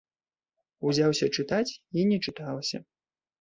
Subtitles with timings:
[0.91, 2.83] Узяўся чытаць, і не чыталася.